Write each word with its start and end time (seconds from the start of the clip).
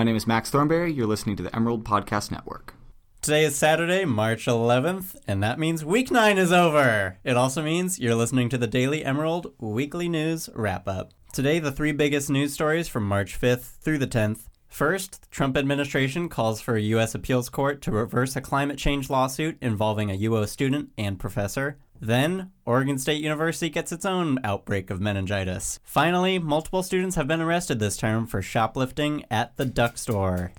My 0.00 0.04
name 0.04 0.16
is 0.16 0.26
Max 0.26 0.48
Thornberry. 0.48 0.90
You're 0.90 1.06
listening 1.06 1.36
to 1.36 1.42
the 1.42 1.54
Emerald 1.54 1.84
Podcast 1.84 2.30
Network. 2.30 2.72
Today 3.20 3.44
is 3.44 3.54
Saturday, 3.54 4.06
March 4.06 4.46
11th, 4.46 5.14
and 5.26 5.42
that 5.42 5.58
means 5.58 5.84
week 5.84 6.10
9 6.10 6.38
is 6.38 6.52
over. 6.52 7.18
It 7.22 7.36
also 7.36 7.62
means 7.62 7.98
you're 7.98 8.14
listening 8.14 8.48
to 8.48 8.56
the 8.56 8.66
Daily 8.66 9.04
Emerald 9.04 9.52
Weekly 9.58 10.08
News 10.08 10.48
Wrap 10.54 10.88
Up. 10.88 11.12
Today, 11.34 11.58
the 11.58 11.70
three 11.70 11.92
biggest 11.92 12.30
news 12.30 12.54
stories 12.54 12.88
from 12.88 13.06
March 13.06 13.38
5th 13.38 13.76
through 13.82 13.98
the 13.98 14.06
10th. 14.06 14.44
First, 14.68 15.20
the 15.20 15.28
Trump 15.28 15.58
administration 15.58 16.30
calls 16.30 16.62
for 16.62 16.76
a 16.76 16.80
U.S. 16.94 17.14
appeals 17.14 17.50
court 17.50 17.82
to 17.82 17.90
reverse 17.90 18.34
a 18.36 18.40
climate 18.40 18.78
change 18.78 19.10
lawsuit 19.10 19.58
involving 19.60 20.10
a 20.10 20.16
UO 20.16 20.48
student 20.48 20.92
and 20.96 21.20
professor. 21.20 21.76
Then, 22.00 22.50
Oregon 22.64 22.98
State 22.98 23.22
University 23.22 23.68
gets 23.68 23.92
its 23.92 24.06
own 24.06 24.38
outbreak 24.42 24.90
of 24.90 25.00
meningitis. 25.00 25.80
Finally, 25.84 26.38
multiple 26.38 26.82
students 26.82 27.16
have 27.16 27.28
been 27.28 27.42
arrested 27.42 27.78
this 27.78 27.98
term 27.98 28.26
for 28.26 28.40
shoplifting 28.40 29.24
at 29.30 29.56
the 29.58 29.66
duck 29.66 29.98
store. 29.98 30.52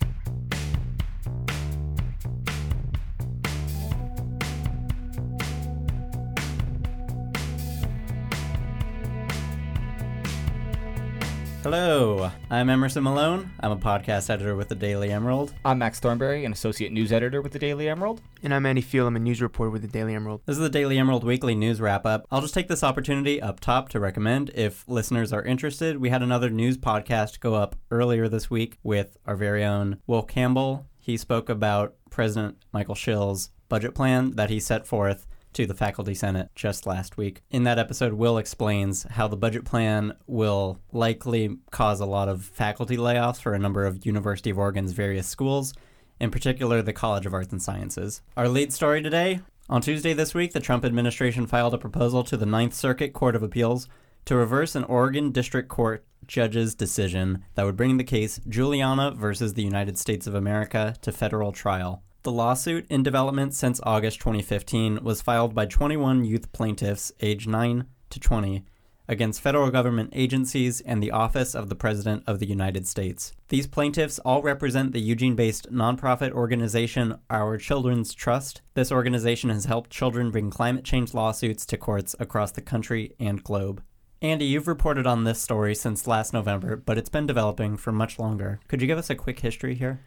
Hello, 11.63 12.31
I'm 12.49 12.71
Emerson 12.71 13.03
Malone. 13.03 13.51
I'm 13.59 13.71
a 13.71 13.77
podcast 13.77 14.31
editor 14.31 14.55
with 14.55 14.67
the 14.67 14.73
Daily 14.73 15.11
Emerald. 15.11 15.53
I'm 15.63 15.77
Max 15.77 15.99
Thornberry, 15.99 16.43
an 16.43 16.51
associate 16.51 16.91
news 16.91 17.11
editor 17.11 17.39
with 17.39 17.51
the 17.51 17.59
Daily 17.59 17.87
Emerald. 17.87 18.19
And 18.41 18.51
I'm 18.51 18.65
Andy 18.65 18.81
Field. 18.81 19.05
I'm 19.05 19.15
a 19.15 19.19
news 19.19 19.43
reporter 19.43 19.69
with 19.69 19.83
the 19.83 19.87
Daily 19.87 20.15
Emerald. 20.15 20.41
This 20.47 20.55
is 20.55 20.63
the 20.63 20.71
Daily 20.71 20.97
Emerald 20.97 21.23
Weekly 21.23 21.53
News 21.53 21.79
Wrap 21.79 22.03
Up. 22.03 22.25
I'll 22.31 22.41
just 22.41 22.55
take 22.55 22.67
this 22.67 22.83
opportunity 22.83 23.39
up 23.39 23.59
top 23.59 23.89
to 23.89 23.99
recommend 23.99 24.49
if 24.55 24.83
listeners 24.87 25.31
are 25.31 25.43
interested. 25.43 25.97
We 25.97 26.09
had 26.09 26.23
another 26.23 26.49
news 26.49 26.79
podcast 26.79 27.39
go 27.39 27.53
up 27.53 27.75
earlier 27.91 28.27
this 28.27 28.49
week 28.49 28.79
with 28.81 29.17
our 29.27 29.35
very 29.35 29.63
own 29.63 29.99
Will 30.07 30.23
Campbell. 30.23 30.87
He 30.97 31.15
spoke 31.15 31.47
about 31.47 31.93
President 32.09 32.57
Michael 32.73 32.95
Schill's 32.95 33.51
budget 33.69 33.93
plan 33.93 34.31
that 34.31 34.49
he 34.49 34.59
set 34.59 34.87
forth 34.87 35.27
to 35.53 35.65
the 35.65 35.73
Faculty 35.73 36.13
Senate 36.13 36.49
just 36.55 36.85
last 36.85 37.17
week. 37.17 37.41
In 37.49 37.63
that 37.63 37.79
episode, 37.79 38.13
Will 38.13 38.37
explains 38.37 39.03
how 39.03 39.27
the 39.27 39.37
budget 39.37 39.65
plan 39.65 40.13
will 40.27 40.79
likely 40.91 41.57
cause 41.71 41.99
a 41.99 42.05
lot 42.05 42.29
of 42.29 42.43
faculty 42.43 42.97
layoffs 42.97 43.41
for 43.41 43.53
a 43.53 43.59
number 43.59 43.85
of 43.85 44.05
University 44.05 44.49
of 44.49 44.57
Oregon's 44.57 44.93
various 44.93 45.27
schools, 45.27 45.73
in 46.19 46.31
particular 46.31 46.81
the 46.81 46.93
College 46.93 47.25
of 47.25 47.33
Arts 47.33 47.51
and 47.51 47.61
Sciences. 47.61 48.21
Our 48.37 48.47
lead 48.47 48.71
story 48.71 49.01
today 49.01 49.41
on 49.69 49.81
Tuesday 49.81 50.13
this 50.13 50.33
week, 50.33 50.53
the 50.53 50.59
Trump 50.59 50.83
administration 50.83 51.47
filed 51.47 51.73
a 51.73 51.77
proposal 51.77 52.23
to 52.25 52.35
the 52.35 52.45
Ninth 52.45 52.73
Circuit 52.73 53.13
Court 53.13 53.35
of 53.35 53.43
Appeals 53.43 53.87
to 54.25 54.35
reverse 54.35 54.75
an 54.75 54.83
Oregon 54.83 55.31
District 55.31 55.69
Court 55.69 56.05
judge's 56.27 56.75
decision 56.75 57.43
that 57.55 57.65
would 57.65 57.77
bring 57.77 57.97
the 57.97 58.03
case 58.03 58.39
Juliana 58.47 59.11
versus 59.11 59.53
the 59.53 59.63
United 59.63 59.97
States 59.97 60.27
of 60.27 60.35
America 60.35 60.95
to 61.01 61.11
federal 61.11 61.51
trial. 61.51 62.03
The 62.23 62.31
lawsuit, 62.31 62.85
in 62.87 63.01
development 63.01 63.55
since 63.55 63.81
August 63.81 64.19
2015, 64.19 64.99
was 65.03 65.23
filed 65.23 65.55
by 65.55 65.65
21 65.65 66.23
youth 66.23 66.51
plaintiffs 66.51 67.11
aged 67.19 67.49
9 67.49 67.85
to 68.11 68.19
20 68.19 68.63
against 69.07 69.41
federal 69.41 69.71
government 69.71 70.11
agencies 70.13 70.81
and 70.81 71.01
the 71.01 71.09
Office 71.09 71.55
of 71.55 71.67
the 71.67 71.75
President 71.75 72.23
of 72.27 72.37
the 72.37 72.45
United 72.45 72.87
States. 72.87 73.33
These 73.49 73.65
plaintiffs 73.65 74.19
all 74.19 74.43
represent 74.43 74.93
the 74.93 75.01
Eugene 75.01 75.35
based 75.35 75.71
nonprofit 75.71 76.31
organization 76.31 77.17
Our 77.31 77.57
Children's 77.57 78.13
Trust. 78.13 78.61
This 78.75 78.91
organization 78.91 79.49
has 79.49 79.65
helped 79.65 79.89
children 79.89 80.29
bring 80.29 80.51
climate 80.51 80.85
change 80.85 81.15
lawsuits 81.15 81.65
to 81.65 81.77
courts 81.77 82.15
across 82.19 82.51
the 82.51 82.61
country 82.61 83.15
and 83.19 83.43
globe. 83.43 83.81
Andy, 84.21 84.45
you've 84.45 84.67
reported 84.67 85.07
on 85.07 85.23
this 85.23 85.41
story 85.41 85.73
since 85.73 86.05
last 86.05 86.33
November, 86.33 86.75
but 86.75 86.99
it's 86.99 87.09
been 87.09 87.25
developing 87.25 87.77
for 87.77 87.91
much 87.91 88.19
longer. 88.19 88.59
Could 88.67 88.79
you 88.79 88.87
give 88.87 88.99
us 88.99 89.09
a 89.09 89.15
quick 89.15 89.39
history 89.39 89.73
here? 89.73 90.01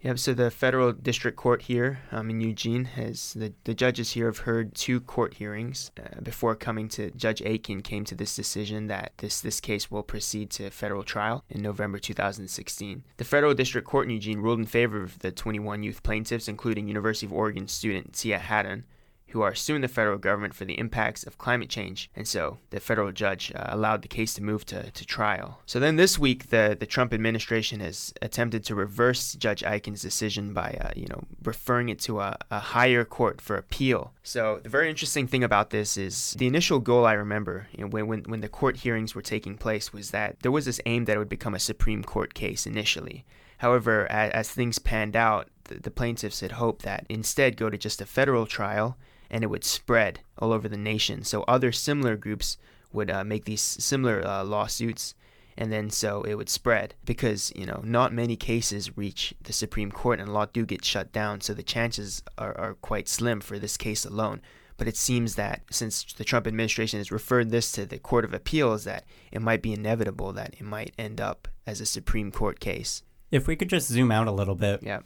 Yep. 0.00 0.18
So 0.18 0.34
the 0.34 0.50
federal 0.50 0.92
district 0.92 1.36
court 1.36 1.62
here 1.62 2.00
um, 2.12 2.30
in 2.30 2.40
Eugene 2.40 2.84
has 2.84 3.32
the, 3.32 3.52
the 3.64 3.74
judges 3.74 4.12
here 4.12 4.26
have 4.26 4.38
heard 4.38 4.74
two 4.74 5.00
court 5.00 5.34
hearings 5.34 5.90
uh, 5.98 6.20
before 6.20 6.54
coming 6.54 6.88
to 6.90 7.10
Judge 7.12 7.42
Aiken 7.42 7.80
came 7.80 8.04
to 8.04 8.14
this 8.14 8.36
decision 8.36 8.88
that 8.88 9.12
this 9.18 9.40
this 9.40 9.60
case 9.60 9.90
will 9.90 10.02
proceed 10.02 10.50
to 10.50 10.70
federal 10.70 11.02
trial 11.02 11.44
in 11.48 11.62
November 11.62 11.98
2016. 11.98 13.04
The 13.16 13.24
federal 13.24 13.54
district 13.54 13.88
court 13.88 14.06
in 14.06 14.12
Eugene 14.12 14.38
ruled 14.38 14.58
in 14.58 14.66
favor 14.66 15.02
of 15.02 15.18
the 15.20 15.32
21 15.32 15.82
youth 15.82 16.02
plaintiffs, 16.02 16.46
including 16.46 16.88
University 16.88 17.26
of 17.26 17.32
Oregon 17.32 17.66
student 17.66 18.12
Tia 18.12 18.38
Hatton, 18.38 18.84
who 19.28 19.42
are 19.42 19.54
suing 19.54 19.82
the 19.82 19.88
federal 19.88 20.18
government 20.18 20.54
for 20.54 20.64
the 20.64 20.78
impacts 20.78 21.24
of 21.24 21.38
climate 21.38 21.68
change. 21.68 22.10
And 22.14 22.26
so 22.26 22.58
the 22.70 22.80
federal 22.80 23.12
judge 23.12 23.52
uh, 23.54 23.64
allowed 23.68 24.02
the 24.02 24.08
case 24.08 24.34
to 24.34 24.42
move 24.42 24.64
to, 24.66 24.90
to 24.90 25.04
trial. 25.04 25.60
So 25.66 25.80
then 25.80 25.96
this 25.96 26.18
week, 26.18 26.50
the, 26.50 26.76
the 26.78 26.86
Trump 26.86 27.12
administration 27.12 27.80
has 27.80 28.14
attempted 28.22 28.64
to 28.64 28.74
reverse 28.74 29.34
Judge 29.34 29.62
Aiken's 29.64 30.02
decision 30.02 30.54
by, 30.54 30.78
uh, 30.80 30.90
you 30.94 31.06
know, 31.08 31.24
referring 31.42 31.88
it 31.88 31.98
to 32.00 32.20
a, 32.20 32.38
a 32.50 32.60
higher 32.60 33.04
court 33.04 33.40
for 33.40 33.56
appeal. 33.56 34.12
So 34.22 34.60
the 34.62 34.68
very 34.68 34.88
interesting 34.88 35.26
thing 35.26 35.44
about 35.44 35.70
this 35.70 35.96
is 35.96 36.34
the 36.38 36.46
initial 36.46 36.78
goal 36.78 37.04
I 37.04 37.14
remember 37.14 37.68
you 37.72 37.84
know, 37.84 37.88
when, 37.88 38.06
when, 38.06 38.22
when 38.24 38.40
the 38.40 38.48
court 38.48 38.76
hearings 38.76 39.14
were 39.14 39.22
taking 39.22 39.56
place 39.56 39.92
was 39.92 40.12
that 40.12 40.40
there 40.40 40.52
was 40.52 40.66
this 40.66 40.80
aim 40.86 41.04
that 41.06 41.16
it 41.16 41.18
would 41.18 41.28
become 41.28 41.54
a 41.54 41.60
Supreme 41.60 42.04
Court 42.04 42.34
case 42.34 42.66
initially. 42.66 43.24
However, 43.58 44.10
as, 44.10 44.30
as 44.32 44.50
things 44.50 44.78
panned 44.78 45.16
out, 45.16 45.48
the, 45.64 45.76
the 45.76 45.90
plaintiffs 45.90 46.40
had 46.40 46.52
hoped 46.52 46.82
that 46.82 47.06
instead 47.08 47.56
go 47.56 47.70
to 47.70 47.78
just 47.78 48.00
a 48.00 48.06
federal 48.06 48.46
trial 48.46 48.96
and 49.30 49.42
it 49.42 49.48
would 49.48 49.64
spread 49.64 50.20
all 50.38 50.52
over 50.52 50.68
the 50.68 50.76
nation. 50.76 51.24
So 51.24 51.42
other 51.42 51.72
similar 51.72 52.16
groups 52.16 52.58
would 52.92 53.10
uh, 53.10 53.24
make 53.24 53.44
these 53.44 53.60
similar 53.60 54.26
uh, 54.26 54.44
lawsuits, 54.44 55.14
and 55.56 55.72
then 55.72 55.90
so 55.90 56.22
it 56.22 56.34
would 56.34 56.48
spread 56.48 56.94
because 57.04 57.52
you 57.56 57.66
know 57.66 57.80
not 57.84 58.12
many 58.12 58.36
cases 58.36 58.96
reach 58.96 59.34
the 59.42 59.52
Supreme 59.52 59.90
Court, 59.90 60.20
and 60.20 60.28
a 60.28 60.32
lot 60.32 60.52
do 60.52 60.66
get 60.66 60.84
shut 60.84 61.12
down. 61.12 61.40
So 61.40 61.54
the 61.54 61.62
chances 61.62 62.22
are, 62.38 62.56
are 62.58 62.74
quite 62.74 63.08
slim 63.08 63.40
for 63.40 63.58
this 63.58 63.76
case 63.76 64.04
alone. 64.04 64.40
But 64.78 64.88
it 64.88 64.96
seems 64.96 65.36
that 65.36 65.62
since 65.70 66.04
the 66.04 66.24
Trump 66.24 66.46
administration 66.46 67.00
has 67.00 67.10
referred 67.10 67.50
this 67.50 67.72
to 67.72 67.86
the 67.86 67.98
Court 67.98 68.26
of 68.26 68.34
Appeals, 68.34 68.84
that 68.84 69.04
it 69.32 69.40
might 69.40 69.62
be 69.62 69.72
inevitable 69.72 70.34
that 70.34 70.54
it 70.58 70.64
might 70.64 70.92
end 70.98 71.18
up 71.18 71.48
as 71.66 71.80
a 71.80 71.86
Supreme 71.86 72.30
Court 72.30 72.60
case. 72.60 73.02
If 73.30 73.46
we 73.46 73.56
could 73.56 73.70
just 73.70 73.88
zoom 73.88 74.12
out 74.12 74.28
a 74.28 74.32
little 74.32 74.54
bit, 74.54 74.82
yeah. 74.82 75.00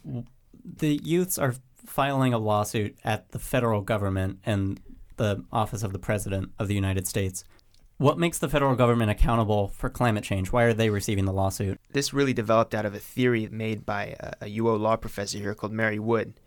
The 0.63 0.99
youths 1.03 1.39
are 1.39 1.55
filing 1.85 2.33
a 2.33 2.37
lawsuit 2.37 2.97
at 3.03 3.31
the 3.31 3.39
federal 3.39 3.81
government 3.81 4.39
and 4.45 4.79
the 5.17 5.43
office 5.51 5.83
of 5.83 5.93
the 5.93 5.99
president 5.99 6.51
of 6.57 6.67
the 6.67 6.75
United 6.75 7.07
States. 7.07 7.43
What 7.97 8.17
makes 8.17 8.39
the 8.39 8.49
federal 8.49 8.75
government 8.75 9.11
accountable 9.11 9.67
for 9.67 9.87
climate 9.87 10.23
change? 10.23 10.51
Why 10.51 10.63
are 10.63 10.73
they 10.73 10.89
receiving 10.89 11.25
the 11.25 11.31
lawsuit? 11.31 11.79
This 11.91 12.13
really 12.13 12.33
developed 12.33 12.73
out 12.73 12.85
of 12.85 12.95
a 12.95 12.99
theory 12.99 13.47
made 13.51 13.85
by 13.85 14.15
a, 14.19 14.33
a 14.41 14.57
UO 14.57 14.79
law 14.79 14.95
professor 14.95 15.37
here 15.37 15.53
called 15.53 15.71
Mary 15.71 15.99
Wood. 15.99 16.39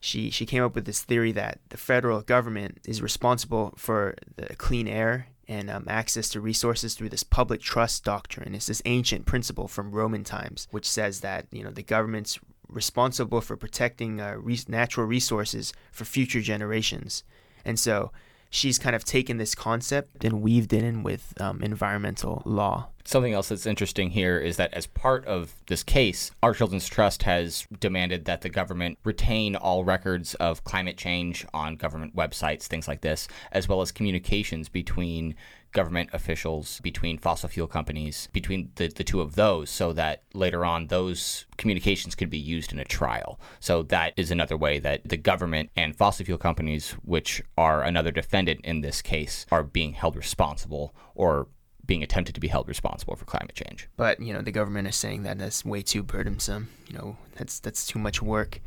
She 0.00 0.30
she 0.30 0.46
came 0.46 0.64
up 0.64 0.74
with 0.74 0.86
this 0.86 1.02
theory 1.02 1.30
that 1.32 1.60
the 1.68 1.76
federal 1.76 2.22
government 2.22 2.78
is 2.86 3.02
responsible 3.02 3.74
for 3.76 4.14
the 4.36 4.56
clean 4.56 4.88
air 4.88 5.28
and 5.46 5.68
um, 5.68 5.84
access 5.86 6.30
to 6.30 6.40
resources 6.40 6.94
through 6.94 7.10
this 7.10 7.22
public 7.22 7.60
trust 7.60 8.04
doctrine. 8.04 8.54
It's 8.54 8.66
this 8.66 8.82
ancient 8.86 9.26
principle 9.26 9.68
from 9.68 9.92
Roman 9.92 10.24
times, 10.24 10.66
which 10.70 10.88
says 10.88 11.20
that 11.20 11.46
you 11.52 11.62
know 11.62 11.70
the 11.70 11.82
government's 11.82 12.40
responsible 12.72 13.40
for 13.40 13.56
protecting 13.56 14.20
uh, 14.20 14.34
re- 14.38 14.58
natural 14.68 15.06
resources 15.06 15.72
for 15.90 16.04
future 16.04 16.40
generations. 16.40 17.24
And 17.64 17.78
so 17.78 18.10
she's 18.50 18.78
kind 18.78 18.94
of 18.94 19.04
taken 19.04 19.38
this 19.38 19.54
concept 19.54 20.24
and 20.24 20.42
weaved 20.42 20.72
it 20.72 20.84
in 20.84 21.02
with 21.02 21.32
um, 21.40 21.62
environmental 21.62 22.42
law. 22.44 22.88
Something 23.04 23.32
else 23.32 23.48
that's 23.48 23.66
interesting 23.66 24.10
here 24.10 24.38
is 24.38 24.58
that 24.58 24.72
as 24.74 24.86
part 24.86 25.24
of 25.24 25.54
this 25.66 25.82
case, 25.82 26.30
Our 26.42 26.54
Children's 26.54 26.86
Trust 26.86 27.24
has 27.24 27.66
demanded 27.80 28.26
that 28.26 28.42
the 28.42 28.48
government 28.48 28.98
retain 29.02 29.56
all 29.56 29.84
records 29.84 30.34
of 30.34 30.62
climate 30.62 30.96
change 30.96 31.44
on 31.52 31.76
government 31.76 32.14
websites, 32.14 32.64
things 32.64 32.86
like 32.86 33.00
this, 33.00 33.26
as 33.50 33.68
well 33.68 33.80
as 33.80 33.90
communications 33.90 34.68
between 34.68 35.34
government 35.72 36.10
officials, 36.12 36.80
between 36.80 37.18
fossil 37.18 37.48
fuel 37.48 37.66
companies, 37.66 38.28
between 38.32 38.70
the, 38.76 38.88
the 38.88 39.04
two 39.04 39.20
of 39.20 39.34
those, 39.34 39.70
so 39.70 39.92
that 39.92 40.22
later 40.34 40.64
on 40.64 40.86
those 40.86 41.46
communications 41.56 42.14
could 42.14 42.30
be 42.30 42.38
used 42.38 42.72
in 42.72 42.78
a 42.78 42.84
trial. 42.84 43.40
So 43.60 43.82
that 43.84 44.12
is 44.16 44.30
another 44.30 44.56
way 44.56 44.78
that 44.78 45.08
the 45.08 45.16
government 45.16 45.70
and 45.76 45.96
fossil 45.96 46.26
fuel 46.26 46.38
companies, 46.38 46.92
which 47.02 47.42
are 47.56 47.82
another 47.82 48.10
defendant 48.10 48.60
in 48.64 48.82
this 48.82 49.02
case, 49.02 49.46
are 49.50 49.62
being 49.62 49.94
held 49.94 50.16
responsible 50.16 50.94
or 51.14 51.48
being 51.84 52.02
attempted 52.02 52.34
to 52.34 52.40
be 52.40 52.48
held 52.48 52.68
responsible 52.68 53.16
for 53.16 53.24
climate 53.24 53.54
change. 53.54 53.88
But 53.96 54.20
you 54.20 54.32
know 54.32 54.42
the 54.42 54.52
government 54.52 54.88
is 54.88 54.96
saying 54.96 55.24
that 55.24 55.38
that's 55.38 55.64
way 55.64 55.82
too 55.82 56.02
burdensome. 56.02 56.68
You 56.88 56.96
know 56.96 57.16
that's 57.34 57.58
that's 57.58 57.86
too 57.86 57.98
much 57.98 58.22
work. 58.22 58.60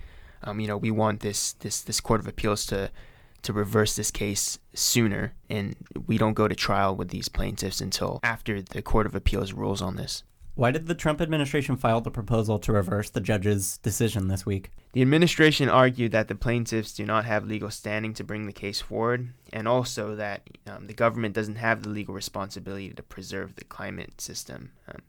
Um, 0.43 0.59
you 0.59 0.67
know 0.67 0.77
we 0.77 0.91
want 0.91 1.21
this 1.21 1.53
this 1.53 1.81
this 1.81 2.01
court 2.01 2.19
of 2.19 2.27
appeals 2.27 2.65
to 2.67 2.91
to 3.45 3.53
reverse 3.53 3.95
this 3.95 4.11
case 4.11 4.59
sooner, 4.73 5.33
and 5.49 5.75
we 6.05 6.17
don't 6.17 6.33
go 6.33 6.47
to 6.47 6.55
trial 6.55 6.95
with 6.95 7.09
these 7.09 7.29
plaintiffs 7.29 7.81
until 7.81 8.19
after 8.23 8.61
the 8.61 8.81
Court 8.81 9.05
of 9.05 9.15
Appeals 9.15 9.53
rules 9.53 9.81
on 9.81 9.95
this. 9.95 10.23
Why 10.55 10.71
did 10.71 10.87
the 10.87 10.95
Trump 10.95 11.19
administration 11.19 11.75
file 11.75 11.99
the 11.99 12.11
proposal 12.11 12.59
to 12.59 12.71
reverse 12.71 13.09
the 13.09 13.19
judge's 13.19 13.77
decision 13.79 14.29
this 14.29 14.45
week? 14.45 14.71
The 14.93 15.01
administration 15.01 15.67
argued 15.67 16.13
that 16.13 16.29
the 16.29 16.35
plaintiffs 16.35 16.93
do 16.93 17.05
not 17.05 17.25
have 17.25 17.45
legal 17.45 17.69
standing 17.69 18.13
to 18.13 18.23
bring 18.23 18.45
the 18.45 18.53
case 18.53 18.79
forward, 18.79 19.33
and 19.51 19.67
also 19.67 20.15
that 20.15 20.49
um, 20.65 20.87
the 20.87 20.93
government 20.93 21.35
doesn't 21.35 21.57
have 21.57 21.83
the 21.83 21.89
legal 21.89 22.13
responsibility 22.13 22.89
to 22.89 23.03
preserve 23.03 23.55
the 23.55 23.65
climate 23.65 24.21
system. 24.21 24.71
Um, 24.87 25.01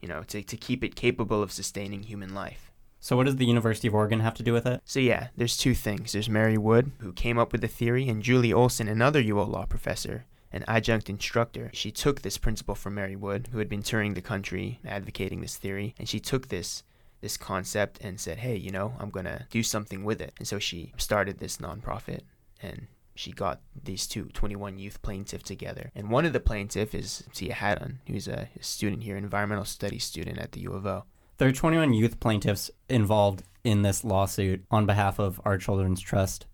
you 0.00 0.08
know, 0.08 0.22
to, 0.24 0.42
to 0.42 0.56
keep 0.56 0.82
it 0.82 0.94
capable 0.94 1.42
of 1.42 1.52
sustaining 1.52 2.02
human 2.02 2.34
life. 2.34 2.69
So, 3.00 3.16
what 3.16 3.26
does 3.26 3.36
the 3.36 3.46
University 3.46 3.88
of 3.88 3.94
Oregon 3.94 4.20
have 4.20 4.34
to 4.34 4.42
do 4.42 4.52
with 4.52 4.66
it? 4.66 4.82
So, 4.84 5.00
yeah, 5.00 5.28
there's 5.36 5.56
two 5.56 5.74
things. 5.74 6.12
There's 6.12 6.28
Mary 6.28 6.58
Wood, 6.58 6.92
who 6.98 7.12
came 7.12 7.38
up 7.38 7.50
with 7.50 7.62
the 7.62 7.68
theory, 7.68 8.08
and 8.08 8.22
Julie 8.22 8.52
Olson, 8.52 8.88
another 8.88 9.22
UO 9.22 9.48
law 9.48 9.64
professor, 9.64 10.26
an 10.52 10.64
adjunct 10.68 11.08
instructor. 11.08 11.70
She 11.72 11.90
took 11.90 12.20
this 12.20 12.36
principle 12.36 12.74
from 12.74 12.94
Mary 12.94 13.16
Wood, 13.16 13.48
who 13.52 13.58
had 13.58 13.70
been 13.70 13.82
touring 13.82 14.12
the 14.12 14.20
country 14.20 14.80
advocating 14.84 15.40
this 15.40 15.56
theory, 15.56 15.94
and 15.98 16.08
she 16.08 16.20
took 16.20 16.48
this 16.48 16.82
this 17.22 17.36
concept 17.36 17.98
and 18.00 18.18
said, 18.18 18.38
"Hey, 18.38 18.56
you 18.56 18.70
know, 18.70 18.94
I'm 18.98 19.10
going 19.10 19.26
to 19.26 19.46
do 19.50 19.62
something 19.62 20.04
with 20.04 20.20
it." 20.20 20.34
And 20.38 20.46
so 20.46 20.58
she 20.58 20.92
started 20.96 21.38
this 21.38 21.58
nonprofit 21.58 22.20
and 22.62 22.86
she 23.14 23.32
got 23.32 23.60
these 23.84 24.06
two 24.06 24.26
21 24.32 24.78
youth 24.78 25.02
plaintiffs 25.02 25.44
together. 25.44 25.90
And 25.94 26.10
one 26.10 26.24
of 26.24 26.32
the 26.32 26.40
plaintiffs 26.40 26.94
is 26.94 27.24
Tia 27.34 27.54
Hatton, 27.54 28.00
who's 28.06 28.28
a, 28.28 28.48
student 28.60 29.02
here, 29.02 29.16
environmental 29.16 29.64
studies 29.64 30.04
student 30.04 30.38
at 30.38 30.52
the 30.52 30.60
U 30.60 30.72
of 30.72 30.86
O. 30.86 31.04
There 31.40 31.48
are 31.48 31.52
21 31.52 31.94
youth 31.94 32.20
plaintiffs 32.20 32.70
involved 32.90 33.44
in 33.64 33.80
this 33.80 34.04
lawsuit 34.04 34.62
on 34.70 34.84
behalf 34.84 35.18
of 35.18 35.40
Our 35.42 35.56
Children's 35.56 36.02
Trust. 36.02 36.44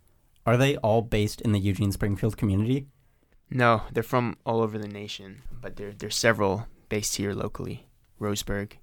Are 0.47 0.57
they 0.57 0.77
all 0.77 1.03
based 1.03 1.41
in 1.41 1.51
the 1.51 1.59
Eugene 1.59 1.91
Springfield 1.91 2.37
community? 2.37 2.87
No, 3.51 3.83
they're 3.91 4.05
from 4.05 4.37
all 4.47 4.61
over 4.61 4.79
the 4.79 4.87
nation, 4.87 5.43
but 5.61 5.75
there 5.75 5.91
there's 5.91 6.15
several 6.15 6.69
based 6.89 7.17
here 7.17 7.33
locally, 7.33 7.89
Roseburg 8.21 8.75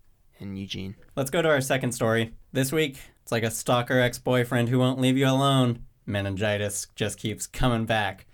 and 0.42 0.60
Eugene. 0.60 0.98
Let's 1.16 1.32
go 1.32 1.42
to 1.42 1.48
our 1.48 1.62
second 1.62 1.94
story. 1.94 2.34
This 2.52 2.74
week, 2.74 3.00
it's 3.22 3.32
like 3.32 3.44
a 3.44 3.50
stalker 3.50 4.02
ex-boyfriend 4.02 4.68
who 4.68 4.80
won't 4.80 5.00
leave 5.00 5.18
you 5.18 5.30
alone. 5.30 5.86
Meningitis 6.06 6.88
just 6.98 7.18
keeps 7.18 7.48
coming 7.48 7.86
back. 7.86 8.26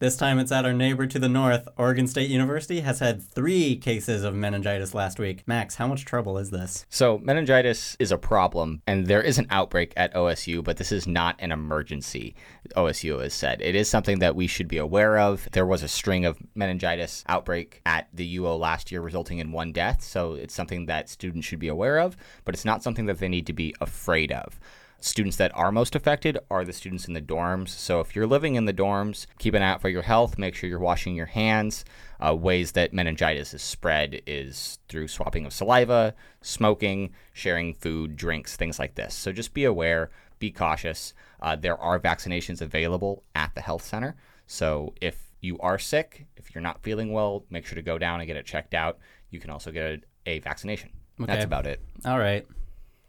This 0.00 0.16
time 0.16 0.38
it's 0.38 0.52
at 0.52 0.64
our 0.64 0.72
neighbor 0.72 1.08
to 1.08 1.18
the 1.18 1.28
north. 1.28 1.66
Oregon 1.76 2.06
State 2.06 2.30
University 2.30 2.82
has 2.82 3.00
had 3.00 3.20
three 3.20 3.74
cases 3.74 4.22
of 4.22 4.32
meningitis 4.32 4.94
last 4.94 5.18
week. 5.18 5.42
Max, 5.48 5.74
how 5.74 5.88
much 5.88 6.04
trouble 6.04 6.38
is 6.38 6.50
this? 6.50 6.86
So, 6.88 7.18
meningitis 7.18 7.96
is 7.98 8.12
a 8.12 8.16
problem, 8.16 8.80
and 8.86 9.08
there 9.08 9.20
is 9.20 9.38
an 9.38 9.48
outbreak 9.50 9.92
at 9.96 10.14
OSU, 10.14 10.62
but 10.62 10.76
this 10.76 10.92
is 10.92 11.08
not 11.08 11.34
an 11.40 11.50
emergency, 11.50 12.36
OSU 12.76 13.20
has 13.20 13.34
said. 13.34 13.60
It 13.60 13.74
is 13.74 13.90
something 13.90 14.20
that 14.20 14.36
we 14.36 14.46
should 14.46 14.68
be 14.68 14.78
aware 14.78 15.18
of. 15.18 15.48
There 15.50 15.66
was 15.66 15.82
a 15.82 15.88
string 15.88 16.24
of 16.24 16.38
meningitis 16.54 17.24
outbreak 17.26 17.80
at 17.84 18.06
the 18.14 18.36
UO 18.36 18.56
last 18.56 18.92
year, 18.92 19.00
resulting 19.00 19.38
in 19.38 19.50
one 19.50 19.72
death, 19.72 20.04
so 20.04 20.34
it's 20.34 20.54
something 20.54 20.86
that 20.86 21.08
students 21.08 21.44
should 21.44 21.58
be 21.58 21.66
aware 21.66 21.98
of, 21.98 22.16
but 22.44 22.54
it's 22.54 22.64
not 22.64 22.84
something 22.84 23.06
that 23.06 23.18
they 23.18 23.28
need 23.28 23.48
to 23.48 23.52
be 23.52 23.74
afraid 23.80 24.30
of. 24.30 24.60
Students 25.00 25.36
that 25.36 25.52
are 25.54 25.70
most 25.70 25.94
affected 25.94 26.38
are 26.50 26.64
the 26.64 26.72
students 26.72 27.06
in 27.06 27.14
the 27.14 27.22
dorms. 27.22 27.68
So 27.68 28.00
if 28.00 28.16
you're 28.16 28.26
living 28.26 28.56
in 28.56 28.64
the 28.64 28.74
dorms, 28.74 29.26
keep 29.38 29.54
an 29.54 29.62
eye 29.62 29.70
out 29.70 29.80
for 29.80 29.88
your 29.88 30.02
health. 30.02 30.38
Make 30.38 30.56
sure 30.56 30.68
you're 30.68 30.80
washing 30.80 31.14
your 31.14 31.26
hands. 31.26 31.84
Uh, 32.18 32.34
ways 32.34 32.72
that 32.72 32.92
meningitis 32.92 33.54
is 33.54 33.62
spread 33.62 34.22
is 34.26 34.80
through 34.88 35.06
swapping 35.06 35.46
of 35.46 35.52
saliva, 35.52 36.16
smoking, 36.42 37.10
sharing 37.32 37.74
food, 37.74 38.16
drinks, 38.16 38.56
things 38.56 38.80
like 38.80 38.96
this. 38.96 39.14
So 39.14 39.30
just 39.30 39.54
be 39.54 39.64
aware, 39.64 40.10
be 40.40 40.50
cautious. 40.50 41.14
Uh, 41.40 41.54
there 41.54 41.78
are 41.78 42.00
vaccinations 42.00 42.60
available 42.60 43.22
at 43.36 43.54
the 43.54 43.60
health 43.60 43.84
center. 43.84 44.16
So 44.48 44.94
if 45.00 45.16
you 45.40 45.60
are 45.60 45.78
sick, 45.78 46.26
if 46.36 46.52
you're 46.52 46.62
not 46.62 46.82
feeling 46.82 47.12
well, 47.12 47.44
make 47.50 47.66
sure 47.66 47.76
to 47.76 47.82
go 47.82 47.98
down 47.98 48.18
and 48.20 48.26
get 48.26 48.36
it 48.36 48.46
checked 48.46 48.74
out. 48.74 48.98
You 49.30 49.38
can 49.38 49.50
also 49.50 49.70
get 49.70 49.84
a, 49.84 50.00
a 50.26 50.38
vaccination. 50.40 50.90
Okay. 51.20 51.32
That's 51.32 51.44
about 51.44 51.66
it. 51.66 51.80
All 52.04 52.18
right. 52.18 52.44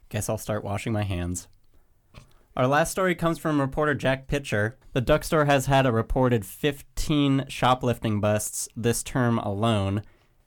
Guess 0.08 0.28
I'll 0.28 0.38
start 0.38 0.62
washing 0.62 0.92
my 0.92 1.02
hands. 1.02 1.48
Our 2.60 2.66
last 2.66 2.90
story 2.90 3.14
comes 3.14 3.38
from 3.38 3.58
reporter 3.58 3.94
Jack 3.94 4.26
Pitcher. 4.26 4.76
The 4.92 5.00
Duck 5.00 5.24
Store 5.24 5.46
has 5.46 5.64
had 5.64 5.86
a 5.86 5.92
reported 5.92 6.44
15 6.44 7.46
shoplifting 7.48 8.20
busts 8.20 8.68
this 8.76 9.02
term 9.02 9.38
alone. 9.38 10.02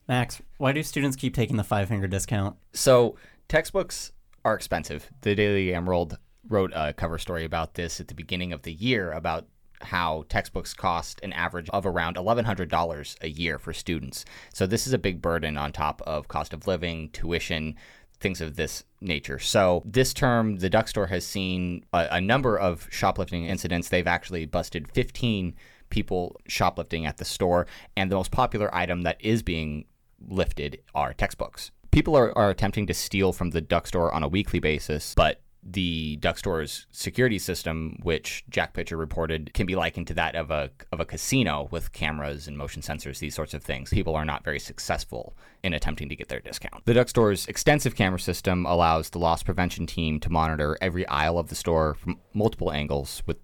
Max, 0.08 0.40
why 0.58 0.74
do 0.74 0.84
students 0.84 1.18
keep 1.18 1.34
taking 1.34 1.58
the 1.58 1.64
five 1.64 1.88
finger 1.88 2.06
discount? 2.06 2.56
So 2.72 3.16
textbooks 3.48 4.12
are 4.46 4.54
expensive. 4.54 5.10
The 5.22 5.34
Daily 5.34 5.74
Emerald 5.74 6.20
wrote 6.48 6.72
a 6.76 6.94
cover 6.94 7.18
story 7.18 7.46
about 7.46 7.74
this 7.74 8.00
at 8.00 8.10
the 8.10 8.14
beginning 8.14 8.54
of 8.54 8.62
the 8.62 8.74
year 8.74 9.12
about 9.12 9.48
how 9.82 10.24
textbooks 10.30 10.74
cost 10.74 11.20
an 11.24 11.34
average 11.34 11.70
of 11.72 11.86
around 11.86 12.16
$1,100 12.16 13.16
a 13.22 13.28
year 13.28 13.58
for 13.58 13.74
students. 13.74 14.24
So 14.54 14.68
this 14.68 14.86
is 14.86 14.94
a 14.94 15.00
big 15.00 15.20
burden 15.20 15.58
on 15.58 15.72
top 15.72 16.02
of 16.04 16.28
cost 16.28 16.54
of 16.54 16.68
living, 16.68 17.10
tuition, 17.10 17.76
things 18.24 18.42
of 18.42 18.56
this 18.56 18.84
nature. 19.02 19.38
So 19.38 19.84
this 19.86 20.14
term, 20.14 20.56
the 20.58 20.70
Duck 20.70 20.88
Store 20.88 21.06
has 21.08 21.28
seen 21.28 21.86
a, 21.94 22.08
a 22.12 22.22
number 22.22 22.58
of 22.58 22.88
shoplifting 22.90 23.46
incidents. 23.46 23.90
They've 23.90 24.08
actually 24.08 24.48
busted 24.48 24.92
15 24.92 25.54
people 25.92 26.40
shoplifting 26.48 27.06
at 27.06 27.18
the 27.18 27.26
store, 27.26 27.68
and 27.96 28.10
the 28.10 28.16
most 28.16 28.32
popular 28.32 28.74
item 28.74 29.04
that 29.04 29.18
is 29.20 29.44
being 29.44 29.86
lifted 30.28 30.82
are 30.96 31.14
textbooks. 31.14 31.70
People 31.92 32.16
are, 32.18 32.36
are 32.36 32.50
attempting 32.50 32.88
to 32.88 32.94
steal 32.96 33.32
from 33.32 33.52
the 33.52 33.62
Duck 33.62 33.86
Store 33.86 34.12
on 34.12 34.24
a 34.24 34.28
weekly 34.28 34.60
basis, 34.60 35.14
but 35.16 35.43
the 35.66 36.18
Duck 36.18 36.38
Store's 36.38 36.88
security 36.92 37.40
system, 37.40 37.98
which 38.04 38.44
Jack 38.50 38.74
Pitcher 38.74 38.98
reported, 38.98 39.54
can 39.54 39.66
be 39.66 39.76
likened 39.76 40.08
to 40.08 40.14
that 40.16 40.36
of 40.36 40.52
a 40.52 40.72
of 40.92 41.00
a 41.00 41.06
casino 41.06 41.68
with 41.72 41.94
cameras 41.94 42.48
and 42.48 42.58
motion 42.58 42.82
sensors, 42.82 43.20
these 43.20 43.36
sorts 43.36 43.54
of 43.54 43.64
things. 43.64 43.90
People 43.90 44.16
are 44.16 44.26
not 44.26 44.44
very 44.44 44.60
successful 44.60 45.36
in 45.64 45.74
attempting 45.74 46.10
to 46.10 46.16
get 46.16 46.30
their 46.30 46.40
discount. 46.40 46.86
The 46.86 46.94
Duck 46.94 47.10
Store's 47.10 47.48
extensive 47.48 47.96
camera 47.96 48.20
system 48.20 48.66
allows 48.66 49.10
the 49.10 49.20
loss 49.20 49.44
prevention 49.44 49.86
team 49.86 50.20
to 50.22 50.30
monitor 50.30 50.78
every 50.82 51.08
aisle 51.08 51.38
of 51.38 51.48
the 51.48 51.56
store 51.56 51.94
from 51.96 52.20
multiple 52.34 52.72
angles 52.72 53.24
with 53.26 53.38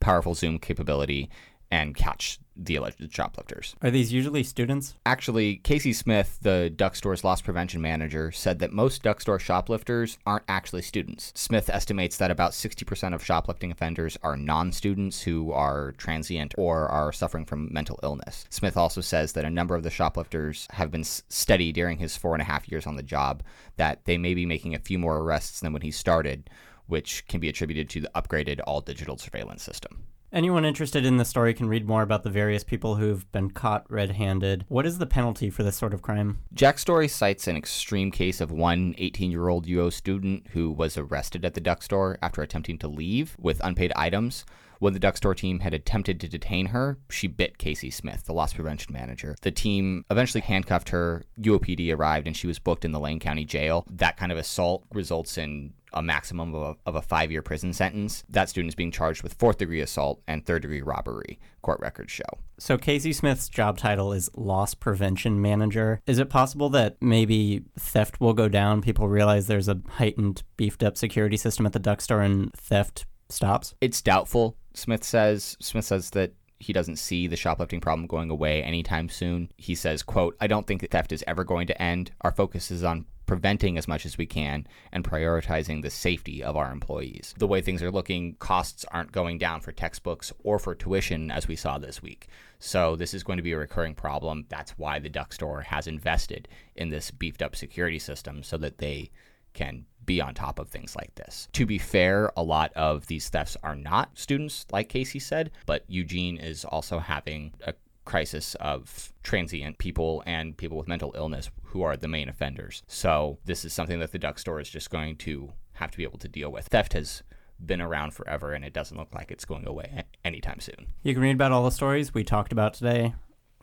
powerful 0.00 0.34
zoom 0.34 0.58
capability 0.58 1.30
and 1.70 1.96
catch 1.96 2.38
the 2.56 2.76
alleged 2.76 3.12
shoplifters. 3.12 3.74
Are 3.82 3.90
these 3.90 4.12
usually 4.12 4.42
students? 4.42 4.94
Actually, 5.04 5.56
Casey 5.56 5.92
Smith, 5.92 6.38
the 6.42 6.70
Duck 6.70 6.96
Store's 6.96 7.24
loss 7.24 7.40
prevention 7.40 7.80
manager, 7.80 8.32
said 8.32 8.58
that 8.58 8.72
most 8.72 9.02
Duck 9.02 9.20
Store 9.20 9.38
shoplifters 9.38 10.18
aren't 10.26 10.44
actually 10.48 10.82
students. 10.82 11.32
Smith 11.34 11.68
estimates 11.68 12.16
that 12.16 12.30
about 12.30 12.52
60% 12.52 13.14
of 13.14 13.24
shoplifting 13.24 13.70
offenders 13.70 14.16
are 14.22 14.36
non 14.36 14.72
students 14.72 15.22
who 15.22 15.52
are 15.52 15.92
transient 15.92 16.54
or 16.56 16.88
are 16.88 17.12
suffering 17.12 17.44
from 17.44 17.72
mental 17.72 18.00
illness. 18.02 18.46
Smith 18.50 18.76
also 18.76 19.00
says 19.00 19.32
that 19.32 19.44
a 19.44 19.50
number 19.50 19.74
of 19.74 19.82
the 19.82 19.90
shoplifters 19.90 20.66
have 20.70 20.90
been 20.90 21.04
steady 21.04 21.72
during 21.72 21.98
his 21.98 22.16
four 22.16 22.34
and 22.34 22.42
a 22.42 22.46
half 22.46 22.68
years 22.68 22.86
on 22.86 22.96
the 22.96 23.02
job, 23.02 23.42
that 23.76 24.04
they 24.04 24.18
may 24.18 24.34
be 24.34 24.46
making 24.46 24.74
a 24.74 24.80
few 24.80 24.98
more 24.98 25.18
arrests 25.18 25.60
than 25.60 25.72
when 25.72 25.82
he 25.82 25.90
started, 25.90 26.48
which 26.86 27.26
can 27.26 27.40
be 27.40 27.48
attributed 27.48 27.88
to 27.90 28.00
the 28.00 28.10
upgraded 28.14 28.60
all 28.66 28.80
digital 28.80 29.18
surveillance 29.18 29.62
system. 29.62 30.04
Anyone 30.32 30.64
interested 30.64 31.06
in 31.06 31.16
the 31.16 31.24
story 31.24 31.54
can 31.54 31.68
read 31.68 31.86
more 31.86 32.02
about 32.02 32.24
the 32.24 32.30
various 32.30 32.64
people 32.64 32.96
who've 32.96 33.30
been 33.32 33.50
caught 33.50 33.90
red 33.90 34.12
handed. 34.12 34.64
What 34.68 34.84
is 34.84 34.98
the 34.98 35.06
penalty 35.06 35.50
for 35.50 35.62
this 35.62 35.76
sort 35.76 35.94
of 35.94 36.02
crime? 36.02 36.38
Jack's 36.52 36.82
story 36.82 37.08
cites 37.08 37.46
an 37.46 37.56
extreme 37.56 38.10
case 38.10 38.40
of 38.40 38.50
one 38.50 38.94
18 38.98 39.30
year 39.30 39.48
old 39.48 39.66
UO 39.66 39.92
student 39.92 40.48
who 40.48 40.70
was 40.70 40.98
arrested 40.98 41.44
at 41.44 41.54
the 41.54 41.60
duck 41.60 41.82
store 41.82 42.18
after 42.20 42.42
attempting 42.42 42.78
to 42.78 42.88
leave 42.88 43.36
with 43.38 43.60
unpaid 43.64 43.92
items. 43.94 44.44
When 44.78 44.92
the 44.92 44.98
Duck 44.98 45.16
Store 45.16 45.34
team 45.34 45.60
had 45.60 45.72
attempted 45.72 46.20
to 46.20 46.28
detain 46.28 46.66
her, 46.66 46.98
she 47.08 47.26
bit 47.28 47.58
Casey 47.58 47.90
Smith, 47.90 48.26
the 48.26 48.34
loss 48.34 48.52
prevention 48.52 48.92
manager. 48.92 49.36
The 49.40 49.50
team 49.50 50.04
eventually 50.10 50.42
handcuffed 50.42 50.90
her. 50.90 51.24
UOPD 51.40 51.96
arrived 51.96 52.26
and 52.26 52.36
she 52.36 52.46
was 52.46 52.58
booked 52.58 52.84
in 52.84 52.92
the 52.92 53.00
Lane 53.00 53.18
County 53.18 53.44
Jail. 53.44 53.86
That 53.90 54.16
kind 54.16 54.30
of 54.30 54.38
assault 54.38 54.84
results 54.92 55.38
in 55.38 55.72
a 55.92 56.02
maximum 56.02 56.54
of 56.54 56.62
a, 56.62 56.88
of 56.88 56.96
a 56.96 57.02
five 57.02 57.30
year 57.30 57.42
prison 57.42 57.72
sentence. 57.72 58.24
That 58.28 58.48
student 58.48 58.70
is 58.70 58.74
being 58.74 58.92
charged 58.92 59.22
with 59.22 59.34
fourth 59.34 59.58
degree 59.58 59.80
assault 59.80 60.22
and 60.26 60.44
third 60.44 60.62
degree 60.62 60.82
robbery, 60.82 61.38
court 61.62 61.80
records 61.80 62.12
show. 62.12 62.24
So, 62.58 62.78
Casey 62.78 63.12
Smith's 63.12 63.48
job 63.48 63.78
title 63.78 64.12
is 64.12 64.30
loss 64.34 64.74
prevention 64.74 65.40
manager. 65.40 66.00
Is 66.06 66.18
it 66.18 66.30
possible 66.30 66.68
that 66.70 66.96
maybe 67.00 67.64
theft 67.78 68.20
will 68.20 68.34
go 68.34 68.48
down? 68.48 68.82
People 68.82 69.08
realize 69.08 69.46
there's 69.46 69.68
a 69.68 69.80
heightened, 69.88 70.42
beefed 70.56 70.82
up 70.82 70.96
security 70.96 71.36
system 71.36 71.66
at 71.66 71.72
the 71.72 71.78
duck 71.78 72.00
store 72.00 72.22
and 72.22 72.52
theft 72.54 73.06
stops? 73.28 73.74
It's 73.80 74.00
doubtful, 74.00 74.56
Smith 74.74 75.04
says. 75.04 75.56
Smith 75.60 75.84
says 75.84 76.10
that 76.10 76.32
he 76.58 76.72
doesn't 76.72 76.96
see 76.96 77.26
the 77.26 77.36
shoplifting 77.36 77.80
problem 77.80 78.06
going 78.06 78.30
away 78.30 78.62
anytime 78.62 79.08
soon. 79.08 79.50
He 79.56 79.74
says, 79.74 80.02
quote, 80.02 80.36
I 80.40 80.46
don't 80.46 80.66
think 80.66 80.80
that 80.80 80.90
theft 80.90 81.12
is 81.12 81.24
ever 81.26 81.44
going 81.44 81.66
to 81.66 81.82
end. 81.82 82.12
Our 82.22 82.32
focus 82.32 82.70
is 82.70 82.82
on 82.82 83.04
preventing 83.26 83.76
as 83.76 83.88
much 83.88 84.06
as 84.06 84.16
we 84.16 84.26
can 84.26 84.66
and 84.92 85.04
prioritizing 85.04 85.82
the 85.82 85.90
safety 85.90 86.42
of 86.42 86.56
our 86.56 86.72
employees. 86.72 87.34
The 87.36 87.46
way 87.46 87.60
things 87.60 87.82
are 87.82 87.90
looking, 87.90 88.34
costs 88.38 88.84
aren't 88.90 89.12
going 89.12 89.38
down 89.38 89.60
for 89.60 89.72
textbooks 89.72 90.32
or 90.42 90.58
for 90.58 90.74
tuition 90.74 91.30
as 91.30 91.48
we 91.48 91.56
saw 91.56 91.78
this 91.78 92.02
week. 92.02 92.28
So 92.58 92.96
this 92.96 93.12
is 93.12 93.22
going 93.22 93.36
to 93.36 93.42
be 93.42 93.52
a 93.52 93.58
recurring 93.58 93.94
problem. 93.94 94.46
That's 94.48 94.72
why 94.78 94.98
the 94.98 95.08
Duck 95.10 95.32
Store 95.32 95.60
has 95.62 95.86
invested 95.86 96.48
in 96.74 96.88
this 96.88 97.10
beefed 97.10 97.42
up 97.42 97.54
security 97.54 97.98
system 97.98 98.42
so 98.42 98.56
that 98.58 98.78
they 98.78 99.10
can 99.52 99.86
be 100.04 100.20
on 100.20 100.34
top 100.34 100.58
of 100.58 100.68
things 100.68 100.94
like 100.94 101.14
this. 101.16 101.48
To 101.52 101.66
be 101.66 101.78
fair, 101.78 102.30
a 102.36 102.42
lot 102.42 102.72
of 102.74 103.06
these 103.08 103.28
thefts 103.28 103.56
are 103.62 103.74
not 103.74 104.10
students, 104.16 104.66
like 104.70 104.88
Casey 104.88 105.18
said, 105.18 105.50
but 105.66 105.84
Eugene 105.88 106.36
is 106.36 106.64
also 106.64 106.98
having 107.00 107.54
a 107.66 107.74
crisis 108.06 108.54
of 108.54 109.12
transient 109.22 109.76
people 109.76 110.22
and 110.24 110.56
people 110.56 110.78
with 110.78 110.88
mental 110.88 111.12
illness 111.14 111.50
who 111.64 111.82
are 111.82 111.96
the 111.96 112.08
main 112.08 112.28
offenders. 112.30 112.82
So 112.86 113.38
this 113.44 113.64
is 113.64 113.74
something 113.74 114.00
that 114.00 114.12
the 114.12 114.18
Duck 114.18 114.38
Store 114.38 114.60
is 114.60 114.70
just 114.70 114.88
going 114.88 115.16
to 115.18 115.52
have 115.74 115.90
to 115.90 115.98
be 115.98 116.04
able 116.04 116.18
to 116.20 116.28
deal 116.28 116.50
with. 116.50 116.68
Theft 116.68 116.94
has 116.94 117.22
been 117.64 117.80
around 117.80 118.14
forever 118.14 118.52
and 118.52 118.64
it 118.64 118.72
doesn't 118.72 118.96
look 118.96 119.14
like 119.14 119.30
it's 119.30 119.44
going 119.44 119.66
away 119.66 120.04
anytime 120.24 120.60
soon. 120.60 120.86
You 121.02 121.12
can 121.12 121.22
read 121.22 121.34
about 121.34 121.52
all 121.52 121.64
the 121.64 121.70
stories 121.70 122.14
we 122.14 122.24
talked 122.24 122.52
about 122.52 122.74
today 122.74 123.14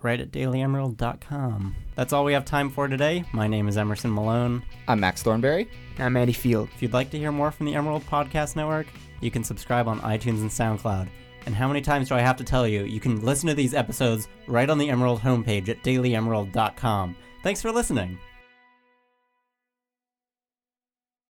right 0.04 0.20
at 0.20 0.32
dailyemerald.com. 0.32 1.76
That's 1.96 2.14
all 2.14 2.26
we 2.26 2.34
have 2.34 2.46
time 2.46 2.70
for 2.70 2.88
today. 2.88 3.24
My 3.32 3.48
name 3.48 3.68
is 3.68 3.78
Emerson 3.78 4.14
Malone. 4.14 4.64
I'm 4.88 5.00
Max 5.00 5.24
Thornberry. 5.24 5.70
I'm 5.98 6.18
Andy 6.18 6.34
Field. 6.34 6.70
If 6.76 6.82
you'd 6.82 6.94
like 6.94 7.10
to 7.12 7.18
hear 7.18 7.32
more 7.32 7.52
from 7.52 7.66
the 7.68 7.76
Emerald 7.76 8.06
Podcast 8.06 8.56
Network, 8.56 8.88
you 9.22 9.32
can 9.32 9.44
subscribe 9.44 9.88
on 9.88 10.02
iTunes 10.02 10.42
and 10.42 10.50
SoundCloud. 10.50 11.08
And 11.46 11.56
how 11.56 11.68
many 11.68 11.82
times 11.82 12.10
do 12.10 12.16
I 12.16 12.22
have 12.22 12.38
to 12.38 12.44
tell 12.44 12.68
you? 12.68 12.84
You 12.84 13.00
can 13.00 13.24
listen 13.24 13.48
to 13.48 13.54
these 13.54 13.74
episodes 13.74 14.28
right 14.48 14.70
on 14.70 14.78
the 14.78 14.90
Emerald 14.90 15.22
homepage 15.22 15.70
at 15.70 15.84
dailyemerald.com. 15.84 17.16
Thanks 17.44 17.62
for 17.62 17.72
listening. 17.72 18.18